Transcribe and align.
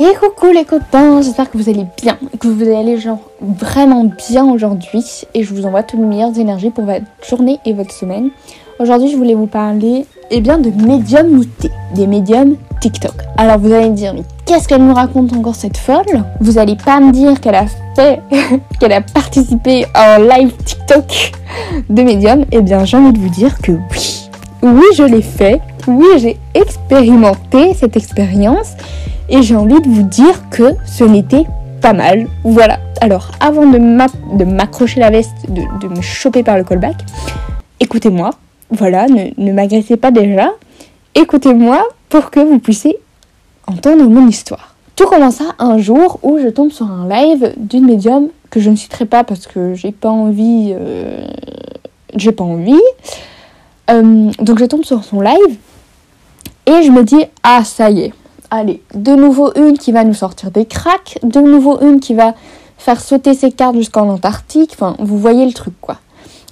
Et 0.00 0.12
coucou 0.18 0.50
les 0.50 0.64
copains, 0.64 1.22
j'espère 1.22 1.48
que 1.48 1.56
vous 1.56 1.68
allez 1.68 1.86
bien, 2.02 2.18
que 2.40 2.48
vous 2.48 2.62
allez 2.62 2.98
genre 2.98 3.20
vraiment 3.40 4.10
bien 4.28 4.44
aujourd'hui. 4.44 5.04
Et 5.34 5.44
je 5.44 5.54
vous 5.54 5.66
envoie 5.66 5.84
toutes 5.84 6.00
les 6.00 6.06
meilleures 6.06 6.36
énergies 6.36 6.70
pour 6.70 6.84
votre 6.84 7.04
journée 7.28 7.60
et 7.64 7.72
votre 7.72 7.92
semaine. 7.92 8.30
Aujourd'hui 8.80 9.08
je 9.08 9.16
voulais 9.16 9.34
vous 9.34 9.46
parler 9.46 10.04
eh 10.32 10.40
bien, 10.40 10.58
de 10.58 10.70
médiumnité, 10.70 11.70
des 11.94 12.08
médiums 12.08 12.56
TikTok. 12.80 13.14
Alors 13.36 13.58
vous 13.58 13.72
allez 13.72 13.88
me 13.88 13.94
dire, 13.94 14.14
mais 14.14 14.24
qu'est-ce 14.46 14.66
qu'elle 14.66 14.84
nous 14.84 14.94
raconte 14.94 15.32
encore 15.32 15.54
cette 15.54 15.76
folle? 15.76 16.24
Vous 16.40 16.58
allez 16.58 16.74
pas 16.74 16.98
me 16.98 17.12
dire 17.12 17.40
qu'elle 17.40 17.54
a 17.54 17.66
fait, 17.94 18.20
qu'elle 18.80 18.92
a 18.92 19.00
participé 19.00 19.86
à 19.94 20.16
un 20.16 20.18
live 20.18 20.52
TikTok 20.64 21.32
de 21.88 22.02
médium? 22.02 22.44
Eh 22.50 22.62
bien 22.62 22.84
j'ai 22.84 22.96
envie 22.96 23.12
de 23.12 23.20
vous 23.20 23.28
dire 23.28 23.60
que 23.60 23.70
oui, 23.70 24.28
oui 24.64 24.86
je 24.96 25.04
l'ai 25.04 25.22
fait, 25.22 25.60
oui 25.86 26.06
j'ai 26.18 26.36
expérimenté 26.54 27.74
cette 27.74 27.96
expérience 27.96 28.72
et 29.28 29.42
j'ai 29.42 29.56
envie 29.56 29.80
de 29.80 29.88
vous 29.88 30.02
dire 30.02 30.48
que 30.50 30.74
ce 30.84 31.04
n'était 31.04 31.44
pas 31.80 31.92
mal. 31.92 32.28
Voilà. 32.44 32.78
Alors, 33.00 33.32
avant 33.40 33.66
de 33.66 34.44
m'accrocher 34.44 35.00
la 35.00 35.10
veste, 35.10 35.34
de, 35.48 35.88
me 35.88 36.00
choper 36.00 36.42
par 36.42 36.56
le 36.56 36.64
callback, 36.64 36.96
écoutez-moi. 37.80 38.30
Voilà, 38.70 39.06
ne, 39.06 39.52
m'agressez 39.52 39.96
pas 39.96 40.10
déjà. 40.10 40.50
Écoutez-moi 41.14 41.86
pour 42.08 42.30
que 42.30 42.40
vous 42.40 42.58
puissiez 42.58 42.98
entendre 43.66 44.04
mon 44.04 44.26
histoire. 44.26 44.74
Tout 44.96 45.06
commença 45.06 45.44
un 45.58 45.76
jour 45.78 46.18
où 46.22 46.38
je 46.38 46.48
tombe 46.48 46.70
sur 46.70 46.86
un 46.86 47.08
live 47.08 47.52
d'une 47.56 47.84
médium 47.84 48.28
que 48.50 48.60
je 48.60 48.70
ne 48.70 48.76
citerai 48.76 49.04
pas 49.04 49.22
parce 49.22 49.46
que 49.46 49.74
j'ai 49.74 49.92
pas 49.92 50.08
envie. 50.08 50.72
Euh, 50.74 51.26
j'ai 52.14 52.32
pas 52.32 52.44
envie. 52.44 52.80
Euh, 53.90 54.30
donc 54.38 54.58
je 54.58 54.64
tombe 54.64 54.84
sur 54.84 55.04
son 55.04 55.20
live 55.20 55.58
et 56.66 56.82
je 56.82 56.90
me 56.90 57.02
dis 57.02 57.24
ah 57.42 57.64
ça 57.64 57.90
y 57.90 58.00
est 58.00 58.12
allez, 58.50 58.82
de 58.94 59.14
nouveau 59.14 59.52
une 59.56 59.78
qui 59.78 59.92
va 59.92 60.04
nous 60.04 60.14
sortir 60.14 60.50
des 60.50 60.64
cracks, 60.64 61.18
de 61.22 61.40
nouveau 61.40 61.80
une 61.80 62.00
qui 62.00 62.14
va 62.14 62.34
faire 62.78 63.00
sauter 63.00 63.34
ses 63.34 63.50
cartes 63.50 63.76
jusqu'en 63.76 64.08
Antarctique. 64.08 64.72
Enfin, 64.74 64.96
vous 64.98 65.18
voyez 65.18 65.46
le 65.46 65.52
truc, 65.52 65.74
quoi. 65.80 65.98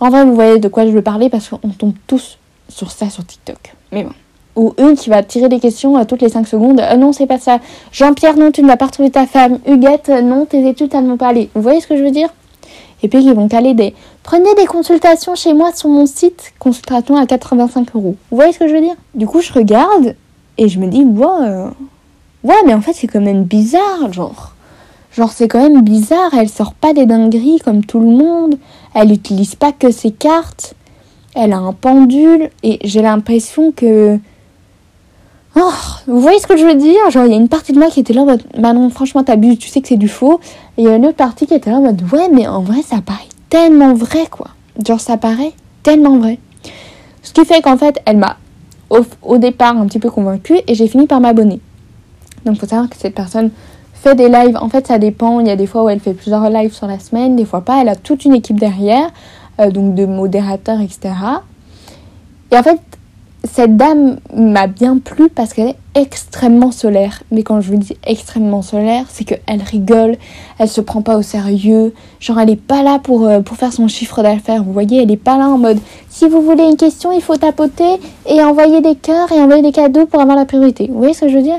En 0.00 0.10
vrai, 0.10 0.24
vous 0.24 0.34
voyez 0.34 0.58
de 0.58 0.68
quoi 0.68 0.86
je 0.86 0.90
veux 0.90 1.02
parler 1.02 1.28
parce 1.28 1.48
qu'on 1.48 1.68
tombe 1.68 1.94
tous 2.06 2.38
sur 2.68 2.90
ça 2.90 3.08
sur 3.10 3.24
TikTok. 3.24 3.74
Mais 3.92 4.04
bon. 4.04 4.12
Ou 4.54 4.74
une 4.78 4.96
qui 4.96 5.08
va 5.08 5.22
tirer 5.22 5.48
des 5.48 5.60
questions 5.60 5.96
à 5.96 6.04
toutes 6.04 6.20
les 6.20 6.28
5 6.28 6.46
secondes. 6.46 6.80
Euh, 6.80 6.96
non, 6.96 7.12
c'est 7.12 7.26
pas 7.26 7.38
ça. 7.38 7.58
Jean-Pierre, 7.90 8.36
non, 8.36 8.50
tu 8.50 8.62
ne 8.62 8.66
vas 8.66 8.76
pas 8.76 8.86
retrouver 8.86 9.10
ta 9.10 9.26
femme. 9.26 9.58
Huguette, 9.66 10.10
non, 10.10 10.44
tes 10.44 10.68
études, 10.68 10.92
ça 10.92 11.00
ne 11.00 11.08
vont 11.08 11.16
pas 11.16 11.28
aller. 11.28 11.48
Vous 11.54 11.62
voyez 11.62 11.80
ce 11.80 11.86
que 11.86 11.96
je 11.96 12.02
veux 12.02 12.10
dire? 12.10 12.28
Et 13.02 13.08
puis, 13.08 13.24
ils 13.24 13.34
vont 13.34 13.48
caler 13.48 13.74
des. 13.74 13.94
Prenez 14.22 14.54
des 14.54 14.66
consultations 14.66 15.34
chez 15.34 15.54
moi 15.54 15.72
sur 15.74 15.88
mon 15.88 16.06
site. 16.06 16.52
Consultation 16.58 17.16
à 17.16 17.26
85 17.26 17.88
euros. 17.94 18.16
Vous 18.30 18.36
voyez 18.36 18.52
ce 18.52 18.58
que 18.58 18.68
je 18.68 18.74
veux 18.74 18.80
dire? 18.80 18.96
Du 19.14 19.26
coup, 19.26 19.40
je 19.40 19.52
regarde 19.52 20.14
et 20.58 20.68
je 20.68 20.78
me 20.78 20.86
dis, 20.86 21.02
wow, 21.02 21.72
Ouais, 22.44 22.56
mais 22.66 22.74
en 22.74 22.80
fait, 22.80 22.92
c'est 22.92 23.06
quand 23.06 23.20
même 23.20 23.44
bizarre, 23.44 24.12
genre. 24.12 24.52
Genre, 25.12 25.30
c'est 25.30 25.46
quand 25.46 25.62
même 25.62 25.82
bizarre, 25.82 26.32
elle 26.34 26.48
sort 26.48 26.74
pas 26.74 26.92
des 26.92 27.06
dingueries 27.06 27.60
comme 27.64 27.84
tout 27.84 28.00
le 28.00 28.06
monde, 28.06 28.56
elle 28.94 29.12
utilise 29.12 29.54
pas 29.54 29.70
que 29.72 29.90
ses 29.90 30.10
cartes, 30.10 30.74
elle 31.34 31.52
a 31.52 31.58
un 31.58 31.72
pendule, 31.72 32.50
et 32.62 32.78
j'ai 32.84 33.02
l'impression 33.02 33.72
que. 33.72 34.18
Oh, 35.54 35.70
vous 36.06 36.20
voyez 36.20 36.38
ce 36.38 36.46
que 36.46 36.56
je 36.56 36.64
veux 36.64 36.74
dire? 36.74 37.10
Genre, 37.10 37.26
il 37.26 37.32
y 37.32 37.34
a 37.34 37.38
une 37.38 37.48
partie 37.48 37.72
de 37.72 37.78
moi 37.78 37.88
qui 37.90 38.00
était 38.00 38.14
là 38.14 38.22
en 38.22 38.26
mode, 38.26 38.42
bah 38.58 38.72
non, 38.72 38.88
franchement, 38.88 39.22
t'abuses, 39.22 39.58
tu 39.58 39.68
sais 39.68 39.82
que 39.82 39.88
c'est 39.88 39.96
du 39.96 40.08
faux. 40.08 40.40
Et 40.78 40.82
il 40.82 40.84
y 40.84 40.88
a 40.88 40.96
une 40.96 41.04
autre 41.04 41.16
partie 41.16 41.46
qui 41.46 41.54
était 41.54 41.70
là 41.70 41.76
en 41.76 41.82
mode, 41.82 42.02
ouais, 42.10 42.28
mais 42.32 42.46
en 42.46 42.62
vrai, 42.62 42.80
ça 42.82 43.00
paraît 43.04 43.28
tellement 43.50 43.92
vrai, 43.92 44.26
quoi. 44.30 44.48
Genre, 44.84 45.00
ça 45.00 45.18
paraît 45.18 45.52
tellement 45.82 46.18
vrai. 46.18 46.38
Ce 47.22 47.32
qui 47.34 47.44
fait 47.44 47.60
qu'en 47.60 47.76
fait, 47.76 48.00
elle 48.06 48.16
m'a, 48.16 48.38
au, 48.88 49.38
départ, 49.38 49.76
un 49.76 49.86
petit 49.86 49.98
peu 49.98 50.10
convaincue, 50.10 50.58
et 50.66 50.74
j'ai 50.74 50.88
fini 50.88 51.06
par 51.06 51.20
m'abonner. 51.20 51.60
Donc, 52.46 52.58
faut 52.58 52.66
savoir 52.66 52.88
que 52.88 52.96
cette 52.96 53.14
personne 53.14 53.50
fait 53.92 54.14
des 54.14 54.30
lives. 54.30 54.56
En 54.56 54.70
fait, 54.70 54.86
ça 54.86 54.98
dépend. 54.98 55.38
Il 55.40 55.46
y 55.46 55.50
a 55.50 55.56
des 55.56 55.66
fois 55.66 55.84
où 55.84 55.88
elle 55.90 56.00
fait 56.00 56.14
plusieurs 56.14 56.48
lives 56.48 56.72
sur 56.72 56.86
la 56.86 56.98
semaine, 56.98 57.36
des 57.36 57.44
fois 57.44 57.60
pas. 57.60 57.80
Elle 57.82 57.90
a 57.90 57.96
toute 57.96 58.24
une 58.24 58.34
équipe 58.34 58.58
derrière, 58.58 59.10
euh, 59.60 59.70
donc 59.70 59.94
de 59.94 60.06
modérateurs, 60.06 60.80
etc. 60.80 61.14
Et 62.50 62.56
en 62.56 62.62
fait, 62.62 62.80
cette 63.44 63.76
dame 63.76 64.18
m'a 64.34 64.66
bien 64.68 64.98
plu 64.98 65.28
parce 65.28 65.52
qu'elle 65.52 65.68
est 65.68 65.76
extrêmement 65.94 66.70
solaire. 66.70 67.22
Mais 67.30 67.42
quand 67.42 67.60
je 67.60 67.72
vous 67.72 67.76
dis 67.76 67.96
extrêmement 68.06 68.62
solaire, 68.62 69.06
c'est 69.08 69.24
qu'elle 69.24 69.62
rigole, 69.62 70.16
elle 70.58 70.68
se 70.68 70.80
prend 70.80 71.02
pas 71.02 71.16
au 71.16 71.22
sérieux. 71.22 71.92
Genre, 72.20 72.38
elle 72.38 72.50
est 72.50 72.56
pas 72.56 72.82
là 72.82 72.98
pour, 73.02 73.26
euh, 73.26 73.40
pour 73.40 73.56
faire 73.56 73.72
son 73.72 73.88
chiffre 73.88 74.22
d'affaires. 74.22 74.62
Vous 74.62 74.72
voyez, 74.72 75.02
elle 75.02 75.10
est 75.10 75.16
pas 75.16 75.36
là 75.36 75.48
en 75.48 75.58
mode 75.58 75.78
si 76.08 76.28
vous 76.28 76.42
voulez 76.42 76.64
une 76.64 76.76
question, 76.76 77.10
il 77.10 77.22
faut 77.22 77.36
tapoter 77.36 77.98
et 78.26 78.42
envoyer 78.42 78.80
des 78.80 78.94
cœurs 78.94 79.32
et 79.32 79.40
envoyer 79.40 79.62
des 79.62 79.72
cadeaux 79.72 80.06
pour 80.06 80.20
avoir 80.20 80.36
la 80.36 80.44
priorité. 80.44 80.88
Vous 80.88 80.98
voyez 80.98 81.14
ce 81.14 81.22
que 81.22 81.28
je 81.28 81.36
veux 81.36 81.42
dire? 81.42 81.58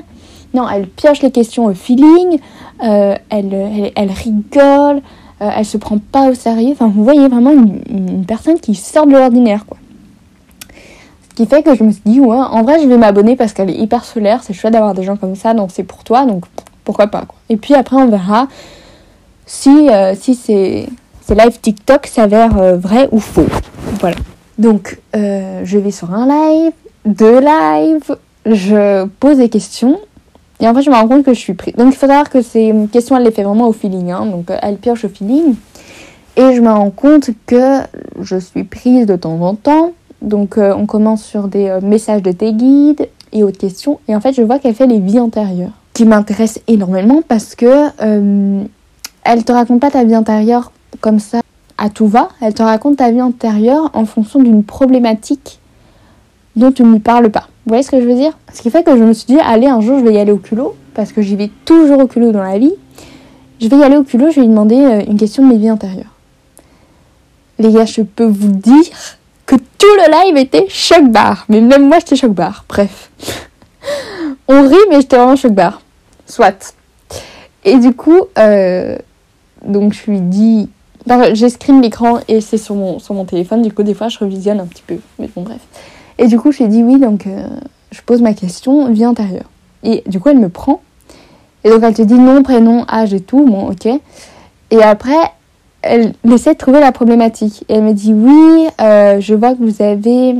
Non, 0.54 0.70
elle 0.70 0.88
pioche 0.88 1.22
les 1.22 1.32
questions 1.32 1.66
au 1.66 1.74
feeling, 1.74 2.40
euh, 2.84 3.16
elle, 3.30 3.92
elle, 3.96 4.12
rigole, 4.12 5.02
euh, 5.42 5.50
elle 5.58 5.66
se 5.66 5.78
prend 5.78 5.98
pas 5.98 6.30
au 6.30 6.36
sérieux. 6.36 6.72
Enfin, 6.74 6.92
vous 6.94 7.04
voyez 7.04 7.28
vraiment 7.28 7.52
une, 7.52 8.24
personne 8.26 8.60
qui 8.60 8.76
sort 8.76 9.08
de 9.08 9.14
l'ordinaire, 9.14 9.66
quoi. 9.66 9.78
Qui 11.36 11.46
fait 11.46 11.64
que 11.64 11.76
je 11.76 11.84
me 11.84 11.92
suis 11.92 12.02
dit, 12.06 12.20
ouais, 12.20 12.38
en 12.38 12.62
vrai, 12.64 12.80
je 12.82 12.88
vais 12.88 12.98
m'abonner 12.98 13.36
parce 13.36 13.54
qu'elle 13.54 13.70
est 13.70 13.78
hyper 13.78 14.06
solaire. 14.06 14.42
C'est 14.44 14.54
chouette 14.54 14.74
d'avoir 14.74 14.94
des 14.94 15.04
gens 15.04 15.18
comme 15.18 15.36
ça, 15.36 15.54
donc 15.54 15.70
c'est 15.74 15.84
pour 15.84 16.04
toi, 16.04 16.26
donc 16.26 16.46
pourquoi 16.84 17.08
pas, 17.08 17.22
quoi. 17.22 17.36
Et 17.50 17.58
puis 17.58 17.74
après, 17.74 17.96
on 17.96 18.08
verra 18.08 18.48
si, 19.46 19.90
euh, 19.90 20.14
si 20.16 20.36
ces, 20.36 20.88
ces 21.22 21.36
live 21.36 21.60
TikTok 21.60 22.08
s'avèrent 22.08 22.78
vrais 22.78 23.10
ou 23.12 23.20
faux. 23.20 23.48
Voilà. 24.00 24.18
Donc, 24.58 25.00
je 25.14 25.78
vais 25.78 25.92
sur 25.92 26.14
un 26.14 26.28
live, 26.28 26.74
deux 27.06 27.40
lives, 27.40 28.16
je 28.46 29.06
pose 29.20 29.38
des 29.38 29.50
questions 29.50 29.98
et 30.64 30.68
en 30.68 30.74
fait, 30.74 30.82
je 30.82 30.90
me 30.90 30.96
rends 30.96 31.10
compte 31.10 31.26
que 31.26 31.34
je 31.34 31.40
suis 31.40 31.54
prise. 31.54 31.74
Donc, 31.76 31.94
il 31.94 31.98
faut 31.98 32.08
savoir 32.08 32.30
que 32.30 32.42
ces 32.42 32.74
questions, 32.92 33.18
elle 33.18 33.24
les 33.24 33.32
fait 33.32 33.44
vraiment 33.44 33.68
au 33.68 33.74
feeling. 33.74 34.12
Hein. 34.12 34.28
Donc, 34.28 34.50
euh, 34.50 34.58
elle 34.62 34.78
pioche 34.78 35.04
au 35.04 35.10
feeling. 35.10 35.56
Et 36.38 36.56
je 36.56 36.62
me 36.62 36.70
rends 36.70 36.90
compte 36.90 37.30
que 37.46 37.80
je 38.22 38.38
suis 38.38 38.64
prise 38.64 39.06
de 39.06 39.18
temps 39.18 39.40
en 39.42 39.56
temps. 39.56 39.92
Donc, 40.24 40.58
euh, 40.58 40.74
on 40.76 40.88
commence 40.88 41.24
sur 41.24 41.48
des 41.48 41.70
euh, 41.70 41.82
messages 41.82 42.24
de 42.24 42.32
tes 42.32 42.54
guides 42.54 43.08
et 43.32 43.44
autres 43.44 43.60
questions. 43.60 44.00
Et 44.08 44.16
en 44.16 44.20
fait, 44.20 44.34
je 44.34 44.42
vois 44.42 44.58
qu'elle 44.58 44.74
fait 44.74 44.88
les 44.88 45.00
vies 45.00 45.20
antérieures. 45.20 45.72
Qui 45.94 46.06
m'intéresse 46.06 46.60
énormément 46.68 47.22
parce 47.28 47.54
que 47.54 47.92
elle 49.24 49.46
te 49.46 49.52
raconte 49.52 49.80
pas 49.80 49.92
ta 49.92 50.04
vie 50.04 50.16
antérieure 50.16 50.72
comme 51.02 51.20
ça 51.20 51.42
à 51.78 51.90
tout 51.90 52.08
va. 52.08 52.30
Elle 52.42 52.54
te 52.54 52.64
raconte 52.64 52.98
ta 52.98 53.12
vie 53.12 53.22
antérieure 53.22 53.92
en 53.94 54.06
fonction 54.06 54.42
d'une 54.42 54.64
problématique 54.64 55.60
dont 56.56 56.72
tu 56.72 56.84
ne 56.84 56.94
lui 56.94 57.00
parles 57.00 57.30
pas. 57.30 57.48
Vous 57.66 57.70
voyez 57.70 57.84
ce 57.84 57.92
que 57.92 58.02
je 58.02 58.06
veux 58.06 58.16
dire? 58.16 58.38
Ce 58.54 58.62
qui 58.62 58.70
fait 58.70 58.84
que 58.84 58.96
je 58.98 59.04
me 59.04 59.14
suis 59.14 59.26
dit, 59.26 59.40
allez, 59.40 59.68
un 59.68 59.82
jour, 59.82 60.00
je 60.00 60.04
vais 60.04 60.14
y 60.14 60.18
aller 60.18 60.32
au 60.32 60.38
culot, 60.38 60.76
parce 60.94 61.12
que 61.12 61.22
j'y 61.22 61.36
vais 61.36 61.50
toujours 61.66 62.00
au 62.00 62.08
culot 62.08 62.32
dans 62.32 62.44
la 62.44 62.58
vie. 62.58 62.74
Je 63.62 63.68
vais 63.68 63.78
y 63.78 63.84
aller 63.84 63.98
au 63.98 64.04
culot, 64.04 64.30
je 64.30 64.36
vais 64.36 64.42
lui 64.42 64.50
demander 64.50 64.76
euh, 64.76 65.02
une 65.08 65.18
question 65.18 65.44
de 65.44 65.54
mes 65.54 65.58
vies 65.58 65.72
antérieures. 65.72 66.14
Les 67.60 67.72
gars, 67.72 67.86
je 67.86 68.02
peux 68.02 68.26
vous 68.26 68.52
dire 68.52 68.86
tout 69.84 69.96
le 69.98 70.12
live 70.12 70.38
était 70.38 70.66
choc 70.70 71.10
bar. 71.10 71.44
Mais 71.50 71.60
même 71.60 71.90
moi, 71.90 72.00
j'étais 72.00 72.16
choc 72.16 72.32
bar. 72.32 72.64
Bref. 72.70 73.12
On 74.48 74.62
rit, 74.62 74.78
mais 74.90 75.02
j'étais 75.02 75.18
vraiment 75.18 75.36
choc 75.36 75.52
bar. 75.52 75.82
Soit. 76.26 76.74
Et 77.66 77.78
du 77.80 77.94
coup, 77.94 78.22
euh, 78.38 78.98
donc 79.66 79.94
je 79.94 80.10
lui 80.10 80.22
dis. 80.22 80.70
J'ai 81.34 81.50
screen 81.50 81.82
l'écran 81.82 82.20
et 82.30 82.40
c'est 82.40 82.58
sur 82.58 82.76
mon, 82.76 82.98
sur 83.00 83.14
mon 83.14 83.26
téléphone. 83.26 83.62
Du 83.62 83.74
coup, 83.74 83.84
des 83.84 83.94
fois, 83.94 84.08
je 84.08 84.18
revisionne 84.20 84.62
un 84.62 84.66
petit 84.68 84.84
peu. 84.88 85.00
Mais 85.20 85.30
bon, 85.36 85.42
bref. 85.42 85.60
Et 86.18 86.28
du 86.28 86.40
coup, 86.40 86.54
je 86.54 86.60
lui 86.60 86.66
ai 86.66 86.68
dit 86.70 86.82
oui, 86.82 86.98
donc 86.98 87.28
euh, 87.28 87.46
je 87.92 88.00
pose 88.04 88.22
ma 88.22 88.34
question, 88.34 88.90
vie 88.90 89.06
antérieure. 89.06 89.50
Et 89.84 90.02
du 90.06 90.22
coup, 90.22 90.30
elle 90.30 90.40
me 90.40 90.48
prend. 90.48 90.82
Et 91.66 91.70
donc, 91.70 91.84
elle 91.84 91.94
te 91.94 92.02
dit 92.02 92.14
nom, 92.14 92.42
prénom, 92.42 92.86
âge 92.90 93.14
et 93.14 93.20
tout. 93.20 93.46
Bon, 93.46 93.70
ok. 93.70 93.88
Et 94.72 94.82
après, 94.82 95.34
elle 95.84 96.14
essaie 96.32 96.54
de 96.54 96.58
trouver 96.58 96.80
la 96.80 96.92
problématique. 96.92 97.64
Elle 97.70 97.84
me 97.84 97.94
dit 97.94 98.14
oui, 98.14 98.68
euh, 98.82 99.20
je 99.20 99.34
vois 99.36 99.54
que 99.54 99.64
vous 99.64 99.82
avez 99.82 100.36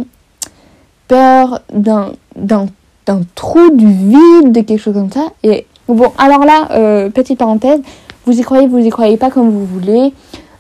peur 1.08 1.62
d'un, 1.72 2.14
d'un, 2.36 2.66
d'un 3.06 3.22
trou, 3.36 3.70
du 3.72 3.88
vide, 3.88 4.52
de 4.52 4.62
quelque 4.62 4.80
chose 4.80 4.94
comme 4.94 5.12
ça. 5.12 5.28
Et 5.44 5.68
bon, 5.88 6.12
alors 6.18 6.46
là, 6.46 6.70
euh, 6.72 7.10
petite 7.10 7.40
parenthèse, 7.40 7.82
vous 8.26 8.40
y 8.40 8.42
croyez, 8.42 8.68
vous 8.68 8.80
y 8.80 8.90
croyez 8.90 9.18
pas 9.18 9.30
comme 9.30 9.50
vous 9.50 9.66
voulez. 9.66 10.14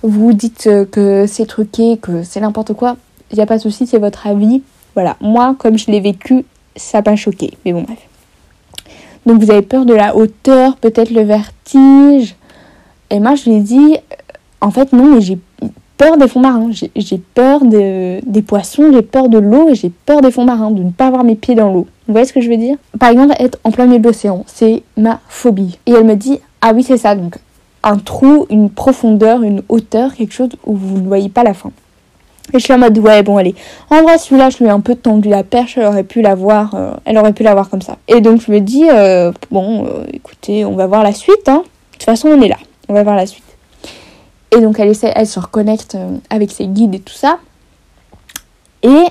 Vous 0.05 0.33
dites 0.33 0.69
que 0.91 1.25
c'est 1.27 1.45
truqué, 1.45 1.97
que 1.97 2.23
c'est 2.23 2.41
n'importe 2.41 2.73
quoi. 2.73 2.97
Il 3.31 3.37
n'y 3.37 3.41
a 3.41 3.45
pas 3.45 3.55
de 3.55 3.61
souci, 3.61 3.87
c'est 3.87 3.99
votre 3.99 4.27
avis. 4.27 4.61
Voilà, 4.95 5.15
moi, 5.21 5.55
comme 5.57 5.77
je 5.77 5.89
l'ai 5.89 6.01
vécu, 6.01 6.45
ça 6.75 7.01
m'a 7.05 7.15
choqué. 7.15 7.53
Mais 7.63 7.71
bon, 7.71 7.83
bref. 7.83 7.99
Donc, 9.25 9.41
vous 9.41 9.49
avez 9.49 9.61
peur 9.61 9.85
de 9.85 9.93
la 9.93 10.15
hauteur, 10.17 10.75
peut-être 10.75 11.09
le 11.09 11.21
vertige. 11.21 12.35
Et 13.09 13.19
moi, 13.21 13.35
je 13.35 13.49
lui 13.49 13.57
ai 13.57 13.61
dit, 13.61 13.95
euh, 13.95 14.15
en 14.63 14.71
fait, 14.71 14.93
non, 14.93 15.15
mais 15.15 15.21
j'ai 15.21 15.37
peur 15.97 16.17
des 16.17 16.27
fonds 16.27 16.39
marins. 16.39 16.69
J'ai 16.95 17.17
peur 17.17 17.65
de, 17.65 18.19
des 18.25 18.41
poissons, 18.41 18.91
j'ai 18.93 19.01
peur 19.01 19.29
de 19.29 19.37
l'eau 19.37 19.69
et 19.69 19.75
j'ai 19.75 19.91
peur 20.05 20.21
des 20.21 20.31
fonds 20.31 20.45
marins, 20.45 20.71
de 20.71 20.83
ne 20.83 20.91
pas 20.91 21.07
avoir 21.07 21.23
mes 21.23 21.35
pieds 21.35 21.53
dans 21.53 21.71
l'eau. 21.71 21.85
Vous 22.07 22.13
voyez 22.13 22.25
ce 22.25 22.33
que 22.33 22.41
je 22.41 22.49
veux 22.49 22.57
dire? 22.57 22.77
Par 22.97 23.09
exemple, 23.09 23.35
être 23.39 23.59
en 23.63 23.71
plein 23.71 23.85
milieu 23.85 23.99
de 23.99 24.07
l'océan, 24.07 24.43
c'est 24.47 24.83
ma 24.97 25.19
phobie. 25.27 25.77
Et 25.85 25.91
elle 25.91 26.05
me 26.05 26.15
dit, 26.15 26.39
ah 26.61 26.71
oui, 26.73 26.83
c'est 26.83 26.97
ça, 26.97 27.13
donc 27.15 27.37
un 27.83 27.97
trou, 27.97 28.45
une 28.49 28.69
profondeur, 28.69 29.43
une 29.43 29.63
hauteur, 29.67 30.15
quelque 30.15 30.33
chose 30.33 30.49
où 30.65 30.75
vous 30.75 30.99
ne 30.99 31.07
voyez 31.07 31.29
pas 31.29 31.43
la 31.43 31.53
fin. 31.53 31.71
Et 32.53 32.59
je 32.59 32.63
suis 32.63 32.73
en 32.73 32.77
mode 32.77 32.97
ouais 32.97 33.23
bon 33.23 33.37
allez. 33.37 33.55
En 33.89 34.05
celui-là 34.17 34.49
je 34.49 34.57
lui 34.57 34.65
ai 34.65 34.69
un 34.69 34.81
peu 34.81 34.95
tendu 34.95 35.29
la 35.29 35.43
perche, 35.43 35.77
elle 35.77 35.85
aurait 35.85 36.03
pu 36.03 36.21
l'avoir, 36.21 36.75
euh, 36.75 36.91
elle 37.05 37.17
aurait 37.17 37.31
pu 37.31 37.43
l'avoir 37.43 37.69
comme 37.69 37.81
ça. 37.81 37.97
Et 38.07 38.19
donc 38.19 38.41
je 38.41 38.51
me 38.51 38.59
dis 38.59 38.89
euh, 38.89 39.31
bon 39.49 39.85
euh, 39.85 40.05
écoutez 40.11 40.65
on 40.65 40.75
va 40.75 40.87
voir 40.87 41.03
la 41.03 41.13
suite 41.13 41.47
hein. 41.47 41.63
De 41.63 41.97
toute 41.97 42.03
façon 42.03 42.27
on 42.29 42.41
est 42.41 42.49
là, 42.49 42.57
on 42.89 42.93
va 42.93 43.03
voir 43.03 43.15
la 43.15 43.25
suite. 43.25 43.43
Et 44.55 44.61
donc 44.61 44.79
elle 44.79 44.89
essaie, 44.89 45.11
elle 45.15 45.27
se 45.27 45.39
reconnecte 45.39 45.97
avec 46.29 46.51
ses 46.51 46.67
guides 46.67 46.95
et 46.95 46.99
tout 46.99 47.13
ça. 47.13 47.39
Et 48.83 49.03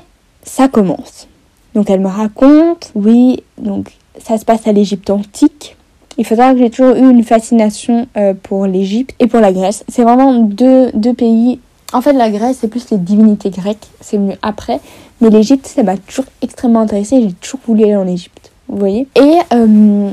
ça 0.43 0.69
commence. 0.69 1.29
Donc 1.75 1.91
elle 1.91 2.01
me 2.01 2.09
raconte, 2.09 2.91
oui, 2.95 3.43
donc 3.59 3.93
ça 4.23 4.39
se 4.39 4.45
passe 4.45 4.67
à 4.67 4.73
l'Égypte 4.73 5.11
antique. 5.11 5.77
Il 6.19 6.27
faut 6.27 6.37
savoir 6.37 6.53
que 6.53 6.59
j'ai 6.59 6.71
toujours 6.71 6.95
eu 6.95 7.11
une 7.11 7.25
fascination 7.25 8.07
pour 8.43 8.67
l'Égypte 8.67 9.15
et 9.19 9.27
pour 9.27 9.41
la 9.41 9.53
Grèce. 9.53 9.85
C'est 9.89 10.03
vraiment 10.03 10.35
deux, 10.35 10.91
deux 10.93 11.15
pays 11.15 11.59
en 11.93 12.01
fait, 12.01 12.15
la 12.15 12.31
Grèce, 12.31 12.59
c'est 12.61 12.69
plus 12.69 12.91
les 12.91 12.97
divinités 12.97 13.51
grecques, 13.51 13.87
c'est 14.01 14.17
venu 14.17 14.35
après. 14.41 14.81
Mais 15.21 15.29
l'Égypte, 15.29 15.67
ça 15.67 15.83
m'a 15.83 15.97
toujours 15.97 16.25
extrêmement 16.41 16.81
intéressée 16.81 17.21
j'ai 17.21 17.33
toujours 17.35 17.61
voulu 17.67 17.85
aller 17.85 17.97
en 17.97 18.07
Égypte. 18.07 18.51
Vous 18.69 18.79
voyez? 18.79 19.07
Et 19.15 19.39
euh, 19.53 20.11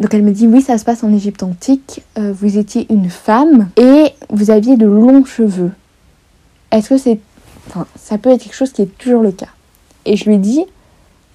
donc 0.00 0.14
elle 0.14 0.22
me 0.22 0.32
dit 0.32 0.46
oui, 0.46 0.60
ça 0.62 0.78
se 0.78 0.84
passe 0.84 1.04
en 1.04 1.12
Égypte 1.12 1.42
antique. 1.42 2.02
Euh, 2.18 2.32
vous 2.32 2.58
étiez 2.58 2.86
une 2.90 3.10
femme 3.10 3.68
et 3.76 4.12
vous 4.30 4.50
aviez 4.50 4.76
de 4.76 4.86
longs 4.86 5.24
cheveux. 5.24 5.72
Est-ce 6.70 6.90
que 6.90 6.98
c'est. 6.98 7.18
Enfin, 7.68 7.86
ça 7.96 8.18
peut 8.18 8.30
être 8.30 8.42
quelque 8.42 8.54
chose 8.54 8.72
qui 8.72 8.82
est 8.82 8.98
toujours 8.98 9.22
le 9.22 9.32
cas? 9.32 9.48
Et 10.04 10.16
je 10.16 10.28
lui 10.28 10.38
dis 10.38 10.64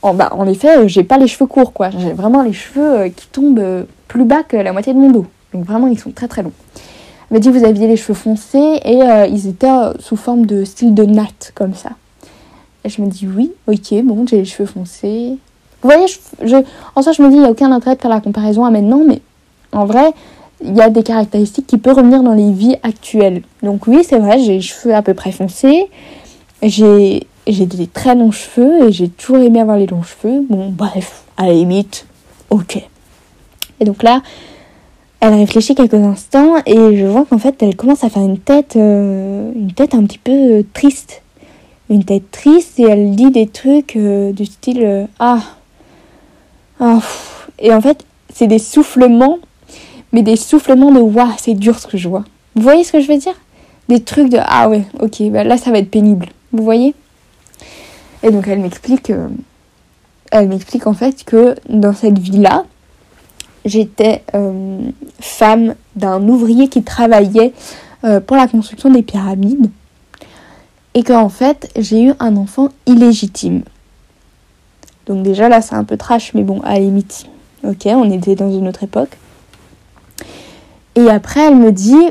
oh, 0.01 0.13
bah, 0.13 0.29
en 0.31 0.47
effet, 0.47 0.77
euh, 0.77 0.87
j'ai 0.87 1.03
pas 1.03 1.17
les 1.17 1.27
cheveux 1.27 1.45
courts, 1.45 1.73
quoi. 1.73 1.89
J'ai 1.91 2.13
vraiment 2.13 2.41
les 2.41 2.53
cheveux 2.53 3.09
qui 3.09 3.27
tombent 3.27 3.85
plus 4.07 4.25
bas 4.25 4.43
que 4.43 4.57
la 4.57 4.73
moitié 4.73 4.93
de 4.93 4.99
mon 4.99 5.11
dos. 5.11 5.25
Donc 5.53 5.65
vraiment, 5.65 5.87
ils 5.87 5.99
sont 5.99 6.11
très 6.11 6.27
très 6.27 6.43
longs 6.43 6.53
m'a 7.33 7.39
dit 7.39 7.49
vous 7.49 7.65
aviez 7.65 7.87
les 7.87 7.97
cheveux 7.97 8.13
foncés 8.13 8.79
et 8.85 9.01
euh, 9.01 9.25
ils 9.25 9.47
étaient 9.47 9.67
euh, 9.67 9.93
sous 9.99 10.15
forme 10.15 10.45
de 10.45 10.63
style 10.63 10.93
de 10.93 11.03
natte, 11.03 11.51
comme 11.55 11.73
ça. 11.73 11.89
Et 12.85 12.89
je 12.89 13.01
me 13.01 13.07
dis 13.07 13.27
oui, 13.27 13.51
ok, 13.67 14.03
bon, 14.03 14.25
j'ai 14.27 14.37
les 14.37 14.45
cheveux 14.45 14.67
foncés. 14.67 15.37
Vous 15.83 15.89
voyez, 15.89 16.05
en 16.95 17.01
soi, 17.01 17.11
je 17.11 17.21
me 17.21 17.29
dis, 17.29 17.35
il 17.35 17.41
n'y 17.41 17.45
a 17.45 17.51
aucun 17.51 17.71
intérêt 17.71 17.95
de 17.95 18.01
faire 18.01 18.09
la 18.09 18.21
comparaison 18.21 18.63
à 18.63 18.71
maintenant, 18.71 19.01
mais 19.05 19.21
en 19.73 19.85
vrai, 19.85 20.13
il 20.63 20.75
y 20.75 20.81
a 20.81 20.89
des 20.89 21.03
caractéristiques 21.03 21.67
qui 21.67 21.77
peuvent 21.77 21.97
revenir 21.97 22.23
dans 22.23 22.33
les 22.33 22.51
vies 22.51 22.77
actuelles. 22.83 23.41
Donc 23.61 23.87
oui, 23.87 24.03
c'est 24.07 24.19
vrai, 24.19 24.39
j'ai 24.39 24.53
les 24.53 24.61
cheveux 24.61 24.95
à 24.95 25.01
peu 25.01 25.13
près 25.13 25.31
foncés, 25.31 25.87
j'ai 26.61 27.25
des 27.47 27.87
très 27.87 28.15
longs 28.15 28.31
cheveux 28.31 28.87
et 28.87 28.91
j'ai 28.91 29.09
toujours 29.09 29.39
aimé 29.39 29.59
avoir 29.59 29.77
les 29.77 29.87
longs 29.87 30.03
cheveux. 30.03 30.45
Bon, 30.49 30.69
bref, 30.69 31.23
à 31.35 31.47
la 31.47 31.53
limite, 31.53 32.05
ok. 32.49 32.81
Et 33.81 33.85
donc 33.85 34.03
là, 34.03 34.21
elle 35.19 35.33
réfléchit 35.33 35.75
quelques 35.75 35.95
instants 35.95 36.55
et 36.65 36.97
je 36.97 37.05
vois 37.05 37.25
qu'en 37.25 37.37
fait 37.37 37.61
elle 37.61 37.75
commence 37.75 38.03
à 38.03 38.09
faire 38.09 38.23
une 38.23 38.39
tête, 38.39 38.75
euh, 38.77 39.51
une 39.55 39.73
tête 39.73 39.95
un 39.95 40.03
petit 40.03 40.17
peu 40.17 40.31
euh, 40.31 40.63
triste. 40.73 41.21
Une 41.89 42.05
tête 42.05 42.31
triste 42.31 42.79
et 42.79 42.83
elle 42.83 43.11
dit 43.11 43.31
des 43.31 43.47
trucs 43.47 43.97
euh, 43.97 44.31
du 44.31 44.45
style 44.45 45.07
Ah 45.19 45.39
Ah 46.85 46.99
Et 47.59 47.73
en 47.73 47.79
fait, 47.79 48.03
c'est 48.33 48.47
des 48.47 48.59
soufflements, 48.59 49.39
mais 50.11 50.21
des 50.21 50.35
soufflements 50.35 50.91
de 50.91 50.99
Waouh, 50.99 51.29
c'est 51.37 51.53
dur 51.53 51.79
ce 51.79 51.87
que 51.87 51.97
je 51.97 52.09
vois. 52.09 52.25
Vous 52.55 52.61
voyez 52.61 52.83
ce 52.83 52.91
que 52.91 52.99
je 52.99 53.07
veux 53.07 53.17
dire? 53.17 53.35
Des 53.87 54.03
trucs 54.03 54.27
de 54.27 54.37
Ah 54.41 54.67
ouais, 54.67 54.83
ok, 54.99 55.23
bah 55.31 55.45
là 55.45 55.55
ça 55.55 55.71
va 55.71 55.77
être 55.77 55.89
pénible. 55.89 56.27
Vous 56.51 56.61
voyez? 56.61 56.93
Et 58.21 58.31
donc 58.31 58.49
elle 58.49 58.59
m'explique. 58.59 59.13
elle 60.31 60.49
m'explique 60.49 60.85
en 60.85 60.93
fait 60.93 61.23
que 61.23 61.55
dans 61.69 61.93
cette 61.93 62.19
vie-là, 62.19 62.65
j'étais 63.63 64.23
euh, 64.35 64.79
femme 65.21 65.75
d'un 65.95 66.27
ouvrier 66.27 66.67
qui 66.67 66.83
travaillait 66.83 67.53
euh, 68.03 68.19
pour 68.19 68.35
la 68.35 68.49
construction 68.49 68.89
des 68.89 69.03
pyramides 69.03 69.69
et 70.95 71.03
qu'en 71.03 71.29
fait 71.29 71.71
j'ai 71.77 72.03
eu 72.03 72.13
un 72.19 72.35
enfant 72.35 72.67
illégitime. 72.87 73.63
Donc 75.07 75.23
déjà 75.23 75.49
là 75.49 75.61
c'est 75.61 75.75
un 75.75 75.83
peu 75.83 75.97
trash 75.97 76.33
mais 76.33 76.43
bon 76.43 76.61
à 76.61 76.73
la 76.73 76.79
limite. 76.79 77.25
Ok, 77.63 77.85
on 77.85 78.11
était 78.11 78.35
dans 78.35 78.51
une 78.51 78.67
autre 78.67 78.83
époque. 78.83 79.17
Et 80.95 81.09
après 81.09 81.41
elle 81.41 81.55
me 81.55 81.71
dit 81.71 82.09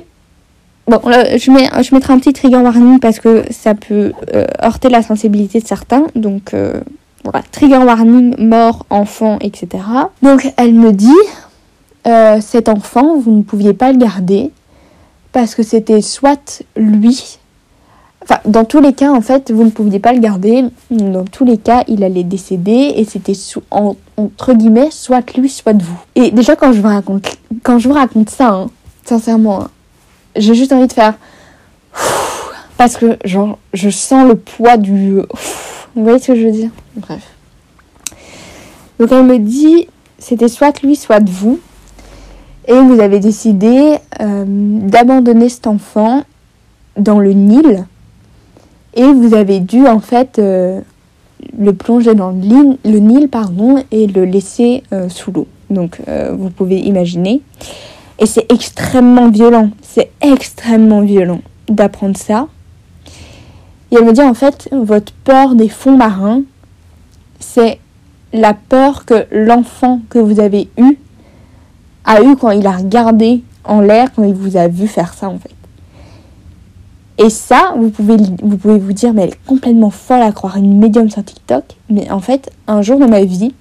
Bon, 0.88 1.00
je, 1.04 1.50
mets, 1.52 1.68
je 1.82 1.94
mettrai 1.94 2.12
un 2.12 2.18
petit 2.18 2.32
trigger 2.32 2.56
warning 2.56 2.98
parce 2.98 3.20
que 3.20 3.44
ça 3.50 3.74
peut 3.74 4.12
euh, 4.34 4.46
heurter 4.60 4.88
la 4.88 5.00
sensibilité 5.02 5.60
de 5.60 5.66
certains. 5.66 6.06
Donc, 6.16 6.54
voilà, 7.24 7.42
trigger 7.52 7.78
warning, 7.78 8.34
mort, 8.38 8.84
enfant, 8.90 9.38
etc. 9.40 9.84
Donc 10.22 10.52
elle 10.56 10.74
me 10.74 10.92
dit, 10.92 11.08
euh, 12.06 12.40
cet 12.40 12.68
enfant, 12.68 13.16
vous 13.18 13.30
ne 13.30 13.42
pouviez 13.42 13.74
pas 13.74 13.92
le 13.92 13.98
garder 13.98 14.50
parce 15.32 15.54
que 15.54 15.62
c'était 15.62 16.00
soit 16.00 16.62
lui, 16.76 17.38
enfin 18.22 18.38
dans 18.44 18.64
tous 18.64 18.80
les 18.80 18.92
cas 18.92 19.10
en 19.10 19.20
fait, 19.20 19.50
vous 19.50 19.64
ne 19.64 19.70
pouviez 19.70 19.98
pas 19.98 20.12
le 20.12 20.20
garder. 20.20 20.64
Dans 20.90 21.24
tous 21.24 21.44
les 21.44 21.58
cas, 21.58 21.84
il 21.88 22.04
allait 22.04 22.24
décéder 22.24 22.94
et 22.96 23.04
c'était 23.04 23.36
entre 23.70 24.54
guillemets 24.54 24.90
soit 24.90 25.36
lui, 25.36 25.48
soit 25.48 25.72
vous. 25.72 25.98
Et 26.14 26.30
déjà 26.30 26.56
quand 26.56 26.72
je 26.72 26.80
vous 26.80 26.88
raconte, 26.88 27.36
quand 27.62 27.78
je 27.78 27.88
vous 27.88 27.94
raconte 27.94 28.30
ça, 28.30 28.48
hein, 28.48 28.70
sincèrement, 29.04 29.62
hein, 29.62 29.70
j'ai 30.36 30.54
juste 30.54 30.72
envie 30.72 30.86
de 30.86 30.92
faire 30.92 31.14
parce 32.76 32.96
que 32.96 33.18
genre 33.24 33.58
je 33.74 33.90
sens 33.90 34.26
le 34.26 34.36
poids 34.36 34.76
du 34.76 35.20
vous 35.94 36.04
voyez 36.04 36.18
ce 36.18 36.28
que 36.28 36.34
je 36.34 36.46
veux 36.46 36.52
dire? 36.52 36.70
Bref. 36.96 37.22
Donc 38.98 39.12
elle 39.12 39.24
me 39.24 39.38
dit 39.38 39.88
c'était 40.18 40.48
soit 40.48 40.82
lui 40.82 40.96
soit 40.96 41.22
vous. 41.28 41.60
Et 42.68 42.78
vous 42.78 43.00
avez 43.00 43.18
décidé 43.18 43.96
euh, 44.20 44.44
d'abandonner 44.46 45.48
cet 45.48 45.66
enfant 45.66 46.22
dans 46.96 47.18
le 47.18 47.32
Nil 47.32 47.86
et 48.94 49.04
vous 49.04 49.34
avez 49.34 49.60
dû 49.60 49.86
en 49.86 50.00
fait 50.00 50.38
euh, 50.38 50.80
le 51.58 51.72
plonger 51.72 52.14
dans 52.14 52.30
le, 52.30 52.98
Nil 52.98 53.28
pardon, 53.28 53.82
et 53.90 54.06
le 54.06 54.24
laisser 54.24 54.82
euh, 54.92 55.08
sous 55.08 55.32
l'eau. 55.32 55.46
Donc 55.70 56.00
vous 56.32 56.50
pouvez 56.50 56.80
imaginer. 56.80 57.40
Et 58.18 58.26
c'est 58.26 58.52
extrêmement 58.52 59.30
violent, 59.30 59.70
c'est 59.80 60.10
extrêmement 60.20 61.00
violent 61.00 61.40
d'apprendre 61.68 62.16
ça. 62.18 62.46
Et 63.90 63.96
elle 63.96 64.04
me 64.04 64.12
dit 64.12 64.22
en 64.22 64.34
fait, 64.34 64.68
votre 64.70 65.12
peur 65.24 65.54
des 65.54 65.70
fonds 65.70 65.96
marins, 65.96 66.42
c'est 67.40 67.78
la 68.32 68.54
peur 68.54 69.04
que 69.04 69.26
l'enfant 69.30 70.00
que 70.08 70.18
vous 70.18 70.40
avez 70.40 70.68
eu 70.78 70.96
a 72.04 72.22
eu 72.22 72.36
quand 72.36 72.50
il 72.50 72.66
a 72.66 72.72
regardé 72.72 73.42
en 73.64 73.80
l'air, 73.80 74.12
quand 74.14 74.24
il 74.24 74.34
vous 74.34 74.56
a 74.56 74.68
vu 74.68 74.86
faire 74.86 75.14
ça 75.14 75.28
en 75.28 75.38
fait. 75.38 75.50
Et 77.18 77.30
ça, 77.30 77.74
vous 77.76 77.90
pouvez, 77.90 78.16
vous 78.42 78.56
pouvez 78.56 78.78
vous 78.78 78.92
dire, 78.92 79.12
mais 79.12 79.22
elle 79.22 79.30
est 79.30 79.46
complètement 79.46 79.90
folle 79.90 80.22
à 80.22 80.32
croire 80.32 80.56
une 80.56 80.78
médium 80.78 81.10
sur 81.10 81.24
TikTok. 81.24 81.64
Mais 81.90 82.10
en 82.10 82.20
fait, 82.20 82.50
un 82.66 82.82
jour 82.82 82.98
dans 82.98 83.08
ma 83.08 83.24
vie, 83.24 83.54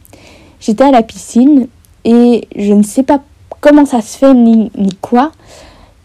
j'étais 0.60 0.86
à 0.86 0.92
la 0.92 1.04
piscine 1.04 1.68
et 2.06 2.48
je 2.56 2.74
ne 2.74 2.84
sais 2.84 3.04
pas 3.04 3.20
comment 3.60 3.86
ça 3.86 4.02
se 4.02 4.18
fait 4.18 4.34
ni, 4.34 4.72
quoi. 5.02 5.32